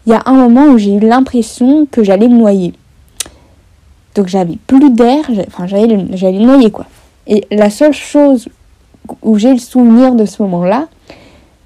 Il 0.05 0.11
y 0.11 0.13
a 0.13 0.23
un 0.25 0.33
moment 0.33 0.65
où 0.67 0.77
j'ai 0.77 0.93
eu 0.93 0.99
l'impression 0.99 1.87
que 1.89 2.03
j'allais 2.03 2.29
me 2.29 2.37
noyer. 2.37 2.73
Donc 4.15 4.27
j'avais 4.27 4.57
plus 4.67 4.89
d'air, 4.89 5.25
enfin 5.47 5.67
j'allais 5.67 6.39
noyer 6.39 6.71
quoi. 6.71 6.85
Et 7.27 7.45
la 7.51 7.69
seule 7.69 7.93
chose 7.93 8.47
où 9.21 9.37
j'ai 9.37 9.51
le 9.51 9.59
souvenir 9.59 10.15
de 10.15 10.25
ce 10.25 10.41
moment-là, 10.43 10.87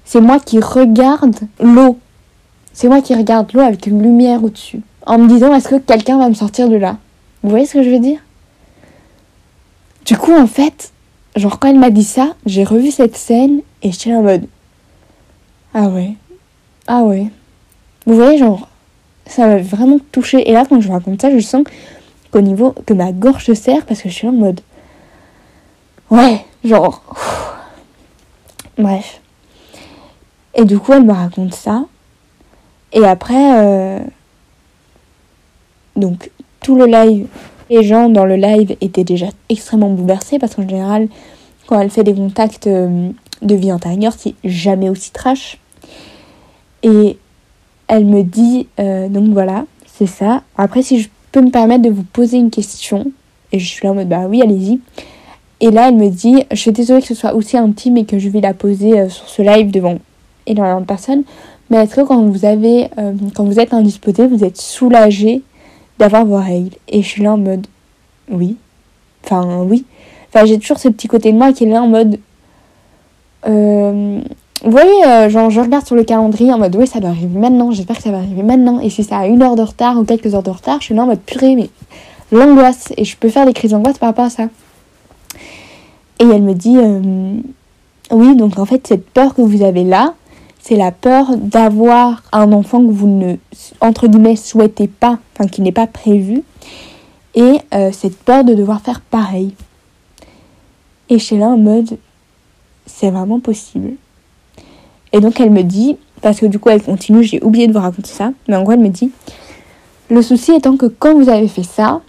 c'est 0.04 0.20
moi 0.20 0.38
qui 0.40 0.58
regarde 0.60 1.36
l'eau. 1.60 1.98
C'est 2.72 2.88
moi 2.88 3.00
qui 3.00 3.14
regarde 3.14 3.52
l'eau 3.54 3.60
avec 3.60 3.86
une 3.86 4.02
lumière 4.02 4.42
au-dessus. 4.42 4.80
En 5.06 5.18
me 5.18 5.28
disant, 5.28 5.54
est-ce 5.54 5.68
que 5.68 5.78
quelqu'un 5.78 6.18
va 6.18 6.28
me 6.28 6.34
sortir 6.34 6.68
de 6.68 6.76
là? 6.76 6.96
Vous 7.42 7.50
voyez 7.50 7.66
ce 7.66 7.74
que 7.74 7.82
je 7.82 7.90
veux 7.90 7.98
dire? 7.98 8.20
Du 10.04 10.16
coup, 10.16 10.32
en 10.32 10.46
fait, 10.46 10.92
genre 11.36 11.58
quand 11.58 11.68
elle 11.68 11.78
m'a 11.78 11.90
dit 11.90 12.04
ça, 12.04 12.34
j'ai 12.46 12.64
revu 12.64 12.90
cette 12.90 13.16
scène 13.16 13.62
et 13.82 13.92
j'étais 13.92 14.14
en 14.14 14.22
mode, 14.22 14.46
ah 15.74 15.88
ouais, 15.88 16.14
ah 16.86 17.02
ouais. 17.02 17.26
Vous 18.06 18.14
voyez, 18.14 18.38
genre, 18.38 18.68
ça 19.26 19.46
m'a 19.46 19.58
vraiment 19.58 19.98
touché. 20.10 20.48
Et 20.48 20.52
là, 20.52 20.64
quand 20.68 20.80
je 20.80 20.90
raconte 20.90 21.22
ça, 21.22 21.30
je 21.30 21.38
sens 21.38 21.64
qu'au 22.30 22.40
niveau, 22.40 22.74
que 22.86 22.94
ma 22.94 23.12
gorge 23.12 23.44
se 23.44 23.54
serre 23.54 23.86
parce 23.86 24.02
que 24.02 24.08
je 24.08 24.14
suis 24.14 24.28
en 24.28 24.32
mode, 24.32 24.60
ouais, 26.10 26.44
genre, 26.64 27.02
bref. 28.78 29.20
Et 30.54 30.64
du 30.64 30.78
coup, 30.78 30.92
elle 30.92 31.04
me 31.04 31.12
raconte 31.12 31.54
ça. 31.54 31.84
Et 32.92 33.04
après, 33.04 33.64
euh, 33.64 34.00
donc 36.02 36.30
tout 36.60 36.76
le 36.76 36.86
live, 36.86 37.26
les 37.70 37.82
gens 37.82 38.08
dans 38.08 38.24
le 38.24 38.36
live 38.36 38.76
étaient 38.80 39.04
déjà 39.04 39.26
extrêmement 39.48 39.90
bouleversés 39.90 40.38
parce 40.38 40.54
qu'en 40.54 40.68
général, 40.68 41.08
quand 41.66 41.80
elle 41.80 41.90
fait 41.90 42.04
des 42.04 42.14
contacts 42.14 42.66
euh, 42.66 43.08
de 43.40 43.54
vie 43.54 43.72
antérieure, 43.72 44.12
c'est 44.16 44.34
jamais 44.44 44.88
aussi 44.88 45.10
trash. 45.12 45.58
Et 46.82 47.16
elle 47.88 48.04
me 48.04 48.22
dit, 48.22 48.66
euh, 48.80 49.08
donc 49.08 49.28
voilà, 49.30 49.64
c'est 49.86 50.06
ça. 50.06 50.42
Après, 50.56 50.82
si 50.82 51.00
je 51.00 51.08
peux 51.30 51.40
me 51.40 51.50
permettre 51.50 51.82
de 51.82 51.90
vous 51.90 52.02
poser 52.04 52.36
une 52.36 52.50
question, 52.50 53.10
et 53.52 53.58
je 53.58 53.66
suis 53.66 53.86
là 53.86 53.92
en 53.92 53.94
mode, 53.94 54.08
bah 54.08 54.26
oui, 54.28 54.42
allez-y. 54.42 54.80
Et 55.60 55.70
là, 55.70 55.88
elle 55.88 55.96
me 55.96 56.08
dit, 56.08 56.44
je 56.50 56.56
suis 56.56 56.72
désolée 56.72 57.00
que 57.00 57.06
ce 57.06 57.14
soit 57.14 57.34
aussi 57.34 57.56
intime 57.56 57.96
et 57.96 58.04
que 58.04 58.18
je 58.18 58.28
vais 58.28 58.40
la 58.40 58.52
poser 58.52 59.08
sur 59.08 59.28
ce 59.28 59.42
live 59.42 59.70
devant 59.70 59.98
énormément 60.46 60.80
de 60.80 60.86
personnes, 60.86 61.22
mais 61.72 61.78
est-ce 61.78 61.94
que 61.94 62.00
euh, 62.02 63.12
quand 63.34 63.44
vous 63.44 63.58
êtes 63.58 63.72
indisposé, 63.72 64.26
vous 64.26 64.44
êtes 64.44 64.60
soulagé 64.60 65.40
d'avoir 65.98 66.24
vos 66.24 66.38
règles 66.38 66.76
Et 66.88 67.02
je 67.02 67.08
suis 67.08 67.22
là 67.22 67.32
en 67.32 67.38
mode, 67.38 67.66
oui. 68.30 68.56
Enfin, 69.24 69.62
oui. 69.62 69.84
Enfin, 70.28 70.46
j'ai 70.46 70.58
toujours 70.58 70.78
ce 70.78 70.88
petit 70.88 71.08
côté 71.08 71.32
de 71.32 71.36
moi 71.36 71.52
qui 71.52 71.64
est 71.64 71.68
là 71.68 71.82
en 71.82 71.88
mode. 71.88 72.18
Euh, 73.46 74.20
vous 74.64 74.70
voyez, 74.70 75.04
euh, 75.06 75.28
genre, 75.28 75.50
je 75.50 75.60
regarde 75.60 75.84
sur 75.84 75.96
le 75.96 76.04
calendrier 76.04 76.52
en 76.52 76.58
mode, 76.58 76.76
oui, 76.76 76.86
ça 76.86 77.00
doit 77.00 77.10
arriver 77.10 77.38
maintenant, 77.38 77.72
j'espère 77.72 77.96
que 77.96 78.02
ça 78.02 78.12
va 78.12 78.18
arriver 78.18 78.42
maintenant. 78.42 78.78
Et 78.80 78.90
si 78.90 79.02
ça 79.02 79.18
a 79.18 79.26
une 79.26 79.42
heure 79.42 79.56
de 79.56 79.62
retard 79.62 79.98
ou 79.98 80.04
quelques 80.04 80.34
heures 80.34 80.42
de 80.42 80.50
retard, 80.50 80.78
je 80.80 80.86
suis 80.86 80.94
là 80.94 81.02
en 81.02 81.06
mode 81.06 81.20
purée, 81.20 81.56
mais 81.56 81.68
l'angoisse. 82.30 82.92
Et 82.96 83.04
je 83.04 83.16
peux 83.16 83.28
faire 83.28 83.44
des 83.44 83.52
crises 83.52 83.72
d'angoisse 83.72 83.98
par 83.98 84.08
rapport 84.08 84.26
à 84.26 84.30
ça. 84.30 84.44
Et 86.20 86.24
elle 86.24 86.42
me 86.42 86.54
dit, 86.54 86.76
euh, 86.76 87.34
oui, 88.12 88.36
donc 88.36 88.58
en 88.58 88.64
fait, 88.64 88.86
cette 88.86 89.08
peur 89.10 89.34
que 89.34 89.42
vous 89.42 89.62
avez 89.62 89.82
là, 89.82 90.14
c'est 90.62 90.76
la 90.76 90.92
peur 90.92 91.36
d'avoir 91.36 92.22
un 92.30 92.52
enfant 92.52 92.80
que 92.86 92.92
vous 92.92 93.08
ne, 93.08 93.34
entre 93.80 94.06
guillemets, 94.06 94.36
souhaitez 94.36 94.86
pas, 94.86 95.18
enfin, 95.34 95.48
qui 95.48 95.60
n'est 95.60 95.72
pas 95.72 95.88
prévu. 95.88 96.44
Et 97.34 97.58
euh, 97.74 97.90
cette 97.92 98.16
peur 98.18 98.44
de 98.44 98.54
devoir 98.54 98.80
faire 98.80 99.00
pareil. 99.00 99.54
Et 101.08 101.18
suis 101.18 101.36
là 101.36 101.46
en 101.46 101.58
mode, 101.58 101.98
c'est 102.86 103.10
vraiment 103.10 103.40
possible. 103.40 103.94
Et 105.12 105.20
donc 105.20 105.40
elle 105.40 105.50
me 105.50 105.62
dit, 105.62 105.96
parce 106.20 106.38
que 106.38 106.46
du 106.46 106.58
coup 106.58 106.68
elle 106.68 106.82
continue, 106.82 107.24
j'ai 107.24 107.42
oublié 107.42 107.66
de 107.66 107.72
vous 107.72 107.80
raconter 107.80 108.10
ça, 108.10 108.32
mais 108.48 108.56
en 108.56 108.62
gros 108.62 108.72
elle 108.72 108.80
me 108.80 108.88
dit, 108.88 109.10
le 110.10 110.22
souci 110.22 110.52
étant 110.52 110.76
que 110.76 110.86
quand 110.86 111.18
vous 111.18 111.28
avez 111.28 111.48
fait 111.48 111.64
ça, 111.64 112.00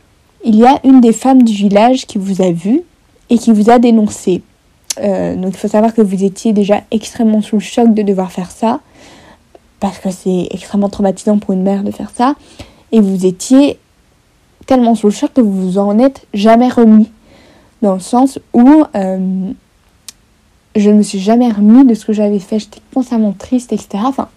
il 0.46 0.56
y 0.56 0.66
a 0.66 0.80
une 0.84 1.02
des 1.02 1.14
femmes 1.14 1.44
du 1.44 1.54
village 1.54 2.06
qui 2.06 2.18
vous 2.18 2.42
a 2.42 2.52
vu 2.52 2.82
et 3.30 3.38
qui 3.38 3.52
vous 3.52 3.70
a 3.70 3.80
dénoncé. 3.80 4.44
Euh, 5.00 5.36
donc 5.36 5.54
il 5.54 5.58
faut 5.58 5.68
savoir 5.68 5.94
que 5.94 6.02
vous 6.02 6.24
étiez 6.24 6.54
déjà 6.54 6.82
extrêmement 6.92 7.42
sous 7.42 7.58
le 7.58 7.62
choc 7.62 7.94
de 7.94 8.02
devoir 8.02 8.32
faire 8.32 8.52
ça, 8.52 8.80
parce 9.80 9.98
que 10.00 10.12
c'est 10.12 10.48
extrêmement 10.52 10.90
traumatisant 10.90 11.38
pour 11.40 11.54
une 11.54 11.64
mère 11.64 11.84
de 11.84 11.92
faire 11.92 12.12
ça, 12.14 12.36
et 12.92 13.00
vous 13.00 13.26
étiez 13.26 13.80
tellement 14.66 14.96
sous 14.96 15.08
le 15.08 15.14
choc 15.14 15.34
que 15.34 15.42
vous 15.42 15.72
vous 15.72 15.78
en 15.78 16.00
êtes 16.00 16.26
jamais 16.34 16.70
remis. 16.70 17.10
Dans 17.82 17.96
le 17.96 18.00
sens 18.00 18.40
où 18.54 18.84
euh, 18.96 19.52
je 20.76 20.90
ne 20.90 20.96
me 20.96 21.02
suis 21.02 21.20
jamais 21.20 21.52
remis 21.52 21.86
de 21.86 21.94
ce 21.96 22.06
que 22.06 22.14
j'avais 22.14 22.40
fait. 22.40 22.60
J'étais 22.60 22.80
constamment 22.94 23.34
triste, 23.34 23.74
etc. 23.74 24.04
Enfin, 24.06 24.30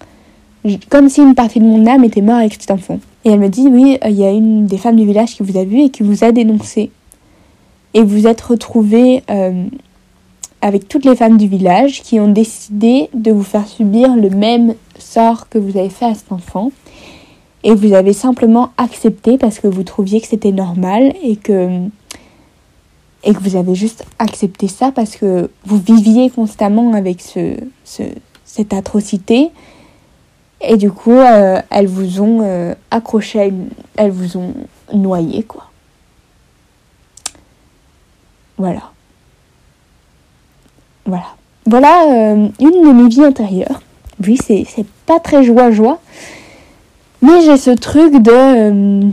comme 0.90 1.08
si 1.08 1.20
une 1.20 1.36
partie 1.36 1.60
de 1.60 1.64
mon 1.64 1.86
âme 1.86 2.02
était 2.02 2.22
morte 2.22 2.40
avec 2.40 2.54
cet 2.54 2.72
enfant. 2.72 2.98
Et 3.24 3.30
elle 3.30 3.38
me 3.38 3.48
dit, 3.48 3.68
oui, 3.68 3.98
euh, 4.04 4.08
il 4.08 4.16
y 4.16 4.24
a 4.24 4.30
une 4.30 4.66
des 4.66 4.78
femmes 4.78 4.96
du 4.96 5.06
village 5.06 5.36
qui 5.36 5.44
vous 5.44 5.56
a 5.58 5.64
vu 5.64 5.82
et 5.82 5.90
qui 5.90 6.02
vous 6.02 6.24
a 6.24 6.32
dénoncé. 6.32 6.90
Et 7.94 8.02
vous 8.02 8.26
êtes 8.26 8.40
retrouvée 8.40 9.22
avec 10.62 10.88
toutes 10.88 11.04
les 11.04 11.16
femmes 11.16 11.36
du 11.36 11.48
village 11.48 12.02
qui 12.02 12.18
ont 12.18 12.30
décidé 12.30 13.08
de 13.14 13.30
vous 13.30 13.42
faire 13.42 13.66
subir 13.66 14.16
le 14.16 14.30
même 14.30 14.74
sort 14.98 15.48
que 15.48 15.58
vous 15.58 15.76
avez 15.78 15.90
fait 15.90 16.06
à 16.06 16.14
cet 16.14 16.32
enfant. 16.32 16.72
Et 17.62 17.74
vous 17.74 17.94
avez 17.94 18.12
simplement 18.12 18.70
accepté 18.76 19.38
parce 19.38 19.58
que 19.58 19.66
vous 19.66 19.82
trouviez 19.82 20.20
que 20.20 20.28
c'était 20.28 20.52
normal 20.52 21.14
et 21.22 21.36
que 21.36 21.80
et 23.24 23.34
que 23.34 23.40
vous 23.40 23.56
avez 23.56 23.74
juste 23.74 24.04
accepté 24.20 24.68
ça 24.68 24.92
parce 24.92 25.16
que 25.16 25.50
vous 25.64 25.78
viviez 25.78 26.30
constamment 26.30 26.92
avec 26.92 27.20
ce, 27.20 27.56
cette 28.44 28.72
atrocité 28.72 29.50
et 30.60 30.76
du 30.76 30.92
coup 30.92 31.10
euh, 31.10 31.60
elles 31.70 31.88
vous 31.88 32.20
ont 32.20 32.42
euh, 32.42 32.74
accroché, 32.92 33.52
elles 33.96 34.10
vous 34.12 34.36
ont 34.36 34.54
noyé 34.94 35.42
quoi. 35.42 35.64
Voilà. 38.58 38.92
Voilà. 41.06 41.26
Voilà 41.66 42.04
euh, 42.08 42.48
une 42.60 42.82
de 42.82 42.92
mes 42.92 43.08
vies 43.08 43.24
intérieures. 43.24 43.82
Oui, 44.24 44.38
c'est 44.44 44.66
pas 45.04 45.20
très 45.20 45.44
joie-joie. 45.44 45.98
Mais 47.22 47.40
j'ai 47.42 47.56
ce 47.56 47.70
truc 47.70 48.14
de 48.22 49.10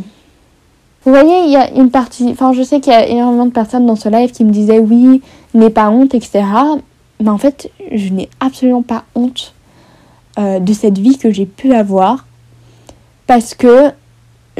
vous 1.05 1.11
voyez, 1.11 1.43
il 1.45 1.51
y 1.51 1.57
a 1.57 1.69
une 1.73 1.91
partie. 1.91 2.29
Enfin, 2.31 2.53
je 2.53 2.63
sais 2.63 2.79
qu'il 2.79 2.93
y 2.93 2.95
a 2.95 3.05
énormément 3.05 3.45
de 3.45 3.51
personnes 3.51 3.85
dans 3.85 3.97
ce 3.97 4.07
live 4.07 4.31
qui 4.31 4.45
me 4.45 4.51
disaient 4.51 4.79
oui, 4.79 5.21
n'aie 5.53 5.69
pas 5.69 5.89
honte, 5.89 6.15
etc. 6.15 6.43
Mais 7.21 7.29
en 7.29 7.37
fait, 7.37 7.69
je 7.91 8.09
n'ai 8.13 8.29
absolument 8.39 8.83
pas 8.83 9.03
honte 9.13 9.53
euh, 10.39 10.59
de 10.59 10.71
cette 10.71 10.97
vie 10.97 11.17
que 11.17 11.29
j'ai 11.29 11.45
pu 11.45 11.73
avoir. 11.73 12.25
Parce 13.27 13.53
que 13.53 13.91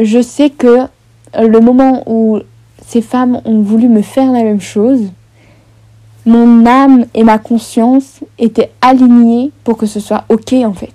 je 0.02 0.22
sais 0.22 0.50
que 0.50 0.88
le 1.40 1.60
moment 1.62 2.04
où 2.08 2.40
ces 2.86 3.02
femmes 3.02 3.40
ont 3.46 3.62
voulu 3.62 3.88
me 3.88 4.02
faire 4.02 4.32
la 4.34 4.44
même 4.44 4.62
chose, 4.62 5.12
mon 6.25 6.65
âme 6.65 7.06
et 7.13 7.24
ma 7.24 7.38
conscience 7.38 8.20
étaient 8.38 8.72
alignées 8.82 9.51
pour 9.63 9.77
que 9.77 9.86
ce 9.86 10.00
soit 10.00 10.25
ok 10.30 10.53
en 10.53 10.74
fait. 10.74 10.94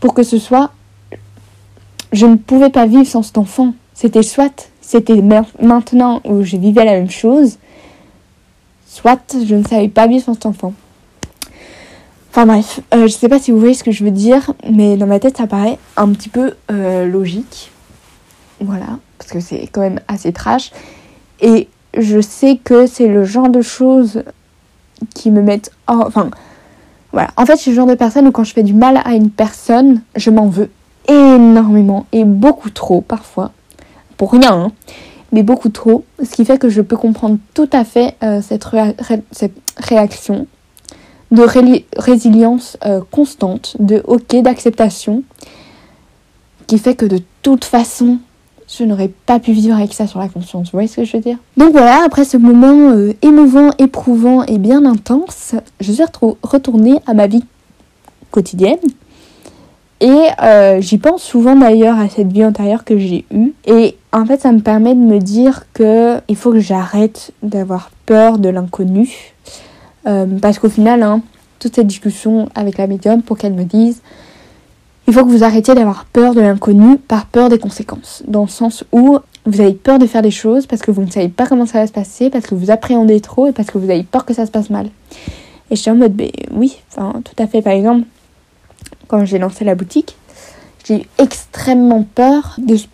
Pour 0.00 0.14
que 0.14 0.22
ce 0.22 0.38
soit. 0.38 0.70
Je 2.12 2.26
ne 2.26 2.36
pouvais 2.36 2.68
pas 2.68 2.86
vivre 2.86 3.06
sans 3.06 3.22
cet 3.22 3.38
enfant. 3.38 3.72
C'était 3.94 4.22
soit 4.22 4.70
c'était 4.92 5.22
maintenant 5.22 6.20
où 6.24 6.42
je 6.42 6.58
vivais 6.58 6.84
la 6.84 6.92
même 6.92 7.08
chose, 7.08 7.56
soit 8.86 9.18
je 9.32 9.54
ne 9.54 9.64
savais 9.64 9.88
pas 9.88 10.06
vivre 10.06 10.22
sans 10.22 10.34
cet 10.34 10.44
enfant. 10.44 10.74
Enfin 12.30 12.44
bref, 12.44 12.80
euh, 12.92 13.06
je 13.06 13.12
sais 13.12 13.28
pas 13.28 13.38
si 13.38 13.52
vous 13.52 13.58
voyez 13.58 13.72
ce 13.72 13.84
que 13.84 13.90
je 13.90 14.04
veux 14.04 14.10
dire, 14.10 14.52
mais 14.70 14.98
dans 14.98 15.06
ma 15.06 15.18
tête 15.18 15.38
ça 15.38 15.46
paraît 15.46 15.78
un 15.96 16.10
petit 16.10 16.28
peu 16.28 16.52
euh, 16.70 17.06
logique. 17.06 17.70
Voilà, 18.60 18.98
parce 19.16 19.30
que 19.30 19.40
c'est 19.40 19.66
quand 19.72 19.80
même 19.80 20.00
assez 20.08 20.32
trash. 20.32 20.72
Et 21.40 21.68
je 21.96 22.20
sais 22.20 22.58
que 22.62 22.86
c'est 22.86 23.08
le 23.08 23.24
genre 23.24 23.48
de 23.48 23.62
choses 23.62 24.24
qui 25.14 25.30
me 25.30 25.42
mettent... 25.42 25.70
enfin, 25.86 26.30
voilà. 27.12 27.30
En 27.36 27.46
fait, 27.46 27.56
je 27.56 27.62
suis 27.62 27.70
le 27.70 27.76
genre 27.76 27.86
de 27.86 27.94
personne 27.94 28.26
où 28.26 28.32
quand 28.32 28.44
je 28.44 28.52
fais 28.52 28.62
du 28.62 28.74
mal 28.74 29.00
à 29.04 29.14
une 29.14 29.30
personne, 29.30 30.02
je 30.16 30.30
m'en 30.30 30.46
veux 30.46 30.70
énormément 31.08 32.06
et 32.12 32.24
beaucoup 32.24 32.70
trop 32.70 33.00
parfois 33.00 33.52
pour 34.16 34.32
rien, 34.32 34.52
hein, 34.52 34.72
mais 35.32 35.42
beaucoup 35.42 35.68
trop, 35.68 36.04
ce 36.22 36.30
qui 36.30 36.44
fait 36.44 36.58
que 36.58 36.68
je 36.68 36.80
peux 36.80 36.96
comprendre 36.96 37.38
tout 37.54 37.68
à 37.72 37.84
fait 37.84 38.14
euh, 38.22 38.40
cette, 38.40 38.64
cette, 39.32 39.52
réaction 39.78 40.46
de 41.30 41.42
résilience 41.96 42.76
euh, 42.84 43.00
constante, 43.10 43.76
de 43.80 44.02
ok, 44.04 44.42
d'acceptation, 44.42 45.22
qui 46.66 46.78
fait 46.78 46.94
que 46.94 47.06
de 47.06 47.20
toute 47.42 47.64
façon, 47.64 48.18
je 48.78 48.84
n'aurais 48.84 49.10
pas 49.26 49.38
pu 49.38 49.52
vivre 49.52 49.76
avec 49.76 49.92
ça 49.92 50.06
sur 50.06 50.18
la 50.18 50.28
conscience. 50.28 50.66
Vous 50.66 50.72
voyez 50.72 50.88
ce 50.88 50.96
que 50.96 51.04
je 51.04 51.16
veux 51.16 51.22
dire? 51.22 51.38
Donc 51.56 51.72
voilà, 51.72 52.02
après 52.04 52.24
ce 52.24 52.36
moment 52.36 52.90
euh, 52.90 53.12
émouvant, 53.22 53.70
éprouvant 53.78 54.44
et 54.44 54.58
bien 54.58 54.84
intense, 54.84 55.54
je 55.80 55.92
suis 55.92 56.02
retournée 56.42 56.96
à 57.06 57.14
ma 57.14 57.26
vie 57.26 57.44
quotidienne 58.30 58.78
et 60.02 60.28
euh, 60.42 60.80
j'y 60.80 60.98
pense 60.98 61.22
souvent 61.22 61.54
d'ailleurs 61.54 61.96
à 61.98 62.08
cette 62.08 62.32
vie 62.32 62.44
antérieure 62.44 62.84
que 62.84 62.98
j'ai 62.98 63.24
eue. 63.32 63.52
Et 63.66 63.96
en 64.12 64.26
fait, 64.26 64.40
ça 64.40 64.50
me 64.50 64.58
permet 64.58 64.96
de 64.96 65.00
me 65.00 65.20
dire 65.20 65.66
que 65.74 66.18
il 66.28 66.34
faut 66.34 66.50
que 66.50 66.58
j'arrête 66.58 67.30
d'avoir 67.44 67.92
peur 68.04 68.38
de 68.38 68.48
l'inconnu. 68.48 69.32
Euh, 70.08 70.26
parce 70.40 70.58
qu'au 70.58 70.68
final, 70.68 71.04
hein, 71.04 71.22
toute 71.60 71.76
cette 71.76 71.86
discussion 71.86 72.48
avec 72.56 72.78
la 72.78 72.88
médium 72.88 73.22
pour 73.22 73.38
qu'elle 73.38 73.52
me 73.52 73.62
dise 73.62 74.02
il 75.06 75.14
faut 75.14 75.24
que 75.24 75.30
vous 75.30 75.44
arrêtiez 75.44 75.74
d'avoir 75.74 76.04
peur 76.06 76.34
de 76.34 76.40
l'inconnu 76.40 76.96
par 76.96 77.26
peur 77.26 77.48
des 77.48 77.58
conséquences. 77.58 78.22
Dans 78.26 78.42
le 78.42 78.48
sens 78.48 78.84
où 78.92 79.18
vous 79.44 79.60
avez 79.60 79.72
peur 79.72 79.98
de 79.98 80.06
faire 80.06 80.22
des 80.22 80.30
choses 80.30 80.66
parce 80.66 80.82
que 80.82 80.90
vous 80.90 81.02
ne 81.02 81.10
savez 81.10 81.28
pas 81.28 81.46
comment 81.46 81.66
ça 81.66 81.80
va 81.80 81.86
se 81.86 81.92
passer, 81.92 82.30
parce 82.30 82.46
que 82.46 82.54
vous 82.54 82.70
appréhendez 82.70 83.20
trop 83.20 83.48
et 83.48 83.52
parce 83.52 83.68
que 83.70 83.78
vous 83.78 83.90
avez 83.90 84.04
peur 84.04 84.24
que 84.24 84.34
ça 84.34 84.46
se 84.46 84.50
passe 84.50 84.70
mal. 84.70 84.86
Et 85.70 85.76
je 85.76 85.80
suis 85.80 85.90
en 85.90 85.96
mode, 85.96 86.20
oui, 86.52 86.76
enfin, 86.90 87.20
tout 87.24 87.42
à 87.42 87.46
fait. 87.46 87.62
Par 87.62 87.72
exemple, 87.72 88.06
quand 89.08 89.24
j'ai 89.24 89.38
lancé 89.38 89.64
la 89.64 89.74
boutique, 89.74 90.16
j'ai 90.84 91.02
eu 91.02 91.04
extrêmement 91.18 92.04
peur 92.14 92.56
de 92.58 92.76
ce 92.76 92.86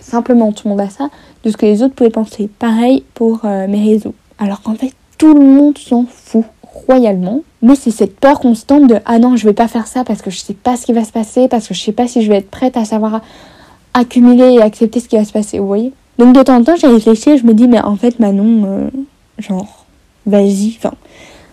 simplement 0.00 0.52
tout 0.52 0.68
le 0.68 0.70
monde 0.70 0.80
a 0.80 0.88
ça, 0.88 1.08
de 1.44 1.50
ce 1.50 1.56
que 1.56 1.66
les 1.66 1.82
autres 1.82 1.94
pouvaient 1.94 2.10
penser. 2.10 2.48
Pareil 2.58 3.04
pour 3.14 3.44
euh, 3.44 3.66
mes 3.68 3.84
réseaux. 3.84 4.14
Alors 4.38 4.62
qu'en 4.62 4.74
fait, 4.74 4.92
tout 5.18 5.34
le 5.34 5.40
monde 5.40 5.78
s'en 5.78 6.06
fout 6.06 6.44
royalement, 6.72 7.42
mais 7.60 7.74
c'est 7.74 7.90
cette 7.90 8.18
peur 8.18 8.40
constante 8.40 8.86
de 8.88 8.96
ah 9.04 9.18
non, 9.18 9.36
je 9.36 9.46
vais 9.46 9.52
pas 9.52 9.68
faire 9.68 9.86
ça 9.86 10.04
parce 10.04 10.22
que 10.22 10.30
je 10.30 10.38
sais 10.38 10.54
pas 10.54 10.76
ce 10.76 10.86
qui 10.86 10.92
va 10.92 11.04
se 11.04 11.12
passer, 11.12 11.48
parce 11.48 11.68
que 11.68 11.74
je 11.74 11.80
sais 11.80 11.92
pas 11.92 12.08
si 12.08 12.22
je 12.22 12.28
vais 12.28 12.38
être 12.38 12.50
prête 12.50 12.76
à 12.76 12.84
savoir 12.84 13.20
accumuler 13.94 14.54
et 14.54 14.62
accepter 14.62 15.00
ce 15.00 15.08
qui 15.08 15.16
va 15.16 15.24
se 15.24 15.32
passer, 15.32 15.58
vous 15.58 15.66
voyez 15.66 15.92
Donc 16.18 16.34
de 16.34 16.42
temps 16.42 16.56
en 16.56 16.64
temps, 16.64 16.76
j'ai 16.76 16.86
réfléchi 16.86 17.30
et 17.30 17.38
je 17.38 17.44
me 17.44 17.54
dis 17.54 17.68
mais 17.68 17.82
en 17.82 17.96
fait 17.96 18.18
Manon, 18.18 18.64
euh, 18.66 18.90
genre, 19.38 19.84
vas-y, 20.26 20.74
enfin, 20.78 20.94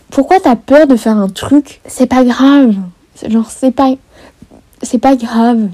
pourquoi 0.10 0.40
t'as 0.40 0.56
peur 0.56 0.88
de 0.88 0.96
faire 0.96 1.18
un 1.18 1.30
truc 1.30 1.82
C'est 1.86 2.08
pas 2.08 2.24
grave, 2.24 2.76
genre 3.28 3.50
c'est 3.50 3.72
pas 3.72 3.94
c'est 4.82 5.00
pas 5.00 5.16
grave. 5.16 5.70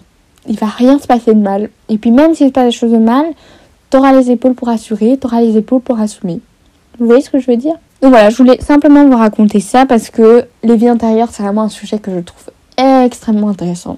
Il 0.47 0.57
va 0.57 0.67
rien 0.67 0.99
se 0.99 1.07
passer 1.07 1.33
de 1.33 1.39
mal. 1.39 1.69
Et 1.89 1.97
puis 1.97 2.11
même 2.11 2.35
s'il 2.35 2.47
se 2.47 2.51
passe 2.51 2.65
des 2.65 2.71
choses 2.71 2.91
de 2.91 2.97
mal, 2.97 3.25
t'auras 3.89 4.13
les 4.13 4.31
épaules 4.31 4.53
pour 4.53 4.69
assurer, 4.69 5.17
t'auras 5.17 5.41
les 5.41 5.57
épaules 5.57 5.81
pour 5.81 5.99
assumer. 5.99 6.39
Vous 6.99 7.05
voyez 7.05 7.21
ce 7.21 7.29
que 7.29 7.39
je 7.39 7.49
veux 7.49 7.57
dire? 7.57 7.75
Donc 8.01 8.11
voilà, 8.11 8.29
je 8.29 8.37
voulais 8.37 8.59
simplement 8.61 9.05
vous 9.05 9.17
raconter 9.17 9.59
ça 9.59 9.85
parce 9.85 10.09
que 10.09 10.45
les 10.63 10.75
vies 10.75 10.89
intérieures, 10.89 11.29
c'est 11.31 11.43
vraiment 11.43 11.63
un 11.63 11.69
sujet 11.69 11.97
que 11.97 12.11
je 12.11 12.19
trouve 12.19 12.43
extrêmement 12.77 13.49
intéressant. 13.49 13.97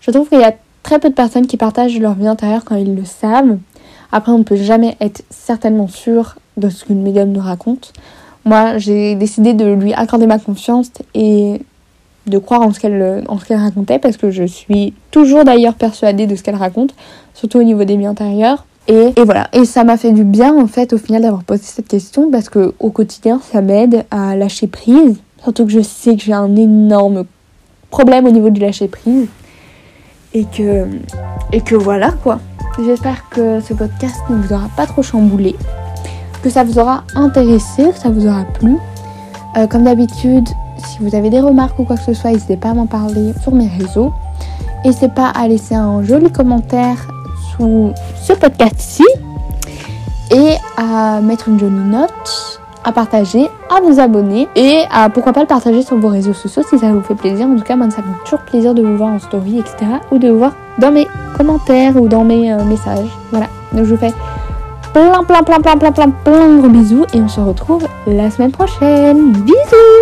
Je 0.00 0.10
trouve 0.10 0.28
qu'il 0.28 0.40
y 0.40 0.44
a 0.44 0.54
très 0.82 0.98
peu 0.98 1.08
de 1.08 1.14
personnes 1.14 1.46
qui 1.46 1.56
partagent 1.56 1.98
leur 1.98 2.14
vie 2.14 2.26
intérieure 2.26 2.64
quand 2.64 2.76
ils 2.76 2.94
le 2.94 3.04
savent. 3.04 3.58
Après, 4.12 4.32
on 4.32 4.38
ne 4.38 4.44
peut 4.44 4.56
jamais 4.56 4.96
être 5.00 5.22
certainement 5.30 5.88
sûr 5.88 6.36
de 6.56 6.68
ce 6.68 6.84
qu'une 6.84 7.02
médium 7.02 7.30
nous 7.30 7.40
raconte. 7.40 7.92
Moi, 8.44 8.78
j'ai 8.78 9.14
décidé 9.14 9.54
de 9.54 9.72
lui 9.72 9.92
accorder 9.92 10.26
ma 10.26 10.38
confiance 10.38 10.90
et 11.14 11.60
de 12.26 12.38
croire 12.38 12.62
en 12.62 12.72
ce 12.72 12.80
qu'elle 12.80 13.24
racontait 13.50 13.98
parce 13.98 14.16
que 14.16 14.30
je 14.30 14.44
suis 14.44 14.94
toujours 15.10 15.44
d'ailleurs 15.44 15.74
persuadée 15.74 16.26
de 16.26 16.34
ce 16.36 16.42
qu'elle 16.42 16.56
raconte, 16.56 16.94
surtout 17.34 17.58
au 17.58 17.62
niveau 17.62 17.84
des 17.84 17.96
vies 17.96 18.08
antérieures. 18.08 18.64
Et, 18.88 19.12
voilà, 19.24 19.48
et 19.52 19.64
ça 19.64 19.84
m'a 19.84 19.96
fait 19.96 20.10
du 20.10 20.24
bien 20.24 20.56
en 20.56 20.66
fait 20.66 20.92
au 20.92 20.98
final 20.98 21.22
d'avoir 21.22 21.44
posé 21.44 21.62
cette 21.62 21.86
question 21.86 22.30
parce 22.30 22.48
que 22.48 22.74
au 22.80 22.90
quotidien 22.90 23.40
ça 23.52 23.60
m'aide 23.60 24.04
à 24.10 24.34
lâcher 24.34 24.66
prise. 24.66 25.18
Surtout 25.42 25.64
que 25.64 25.70
je 25.70 25.80
sais 25.80 26.16
que 26.16 26.22
j'ai 26.22 26.32
un 26.32 26.56
énorme 26.56 27.24
problème 27.90 28.26
au 28.26 28.30
niveau 28.30 28.50
du 28.50 28.60
lâcher 28.60 28.88
prise. 28.88 29.28
Et 30.32 30.44
que, 30.44 30.86
et 31.52 31.60
que 31.60 31.74
voilà 31.74 32.10
quoi. 32.10 32.40
J'espère 32.84 33.28
que 33.28 33.60
ce 33.60 33.74
podcast 33.74 34.16
ne 34.30 34.36
vous 34.36 34.52
aura 34.52 34.68
pas 34.76 34.86
trop 34.86 35.02
chamboulé, 35.02 35.54
que 36.42 36.48
ça 36.48 36.64
vous 36.64 36.78
aura 36.78 37.04
intéressé, 37.14 37.90
que 37.90 37.98
ça 37.98 38.08
vous 38.08 38.26
aura 38.26 38.44
plu. 38.44 38.76
Euh, 39.56 39.66
comme 39.66 39.84
d'habitude, 39.84 40.48
si 40.78 40.98
vous 41.00 41.14
avez 41.14 41.30
des 41.30 41.40
remarques 41.40 41.78
ou 41.78 41.84
quoi 41.84 41.96
que 41.96 42.02
ce 42.02 42.14
soit, 42.14 42.30
n'hésitez 42.30 42.56
pas 42.56 42.70
à 42.70 42.74
m'en 42.74 42.86
parler 42.86 43.32
sur 43.42 43.54
mes 43.54 43.68
réseaux. 43.68 44.12
N'hésitez 44.84 45.08
pas 45.08 45.28
à 45.28 45.46
laisser 45.48 45.74
un 45.74 46.02
joli 46.02 46.30
commentaire 46.30 47.08
sous 47.60 47.92
ce 48.22 48.32
podcast-ci 48.32 49.04
et 50.30 50.54
à 50.78 51.20
mettre 51.20 51.48
une 51.48 51.58
jolie 51.58 51.74
note, 51.74 52.60
à 52.84 52.92
partager, 52.92 53.48
à 53.68 53.82
vous 53.82 54.00
abonner 54.00 54.48
et 54.56 54.84
à 54.90 55.10
pourquoi 55.10 55.34
pas 55.34 55.40
le 55.40 55.46
partager 55.46 55.82
sur 55.82 55.98
vos 55.98 56.08
réseaux 56.08 56.32
sociaux 56.32 56.62
si 56.68 56.78
ça 56.78 56.90
vous 56.90 57.02
fait 57.02 57.14
plaisir. 57.14 57.46
En 57.46 57.56
tout 57.56 57.64
cas, 57.64 57.76
moi, 57.76 57.90
ça 57.90 57.98
me 57.98 58.04
fait 58.04 58.24
toujours 58.24 58.40
plaisir 58.40 58.72
de 58.72 58.82
vous 58.82 58.96
voir 58.96 59.10
en 59.10 59.18
story, 59.18 59.58
etc. 59.58 59.76
ou 60.10 60.18
de 60.18 60.30
vous 60.30 60.38
voir 60.38 60.52
dans 60.78 60.90
mes 60.90 61.06
commentaires 61.36 61.96
ou 61.96 62.08
dans 62.08 62.24
mes 62.24 62.50
euh, 62.50 62.64
messages. 62.64 63.10
Voilà. 63.30 63.46
Donc, 63.72 63.84
je 63.84 63.94
vous 63.94 64.00
fais 64.00 64.14
plein, 64.94 65.22
plein, 65.24 65.42
plein, 65.42 65.60
plein, 65.60 65.76
plein, 65.76 65.92
plein, 65.92 66.10
plein 66.10 66.48
de 66.48 66.60
gros 66.60 66.70
bisous 66.70 67.04
et 67.12 67.20
on 67.20 67.28
se 67.28 67.40
retrouve 67.40 67.86
la 68.06 68.30
semaine 68.30 68.52
prochaine. 68.52 69.32
Bisous 69.32 70.00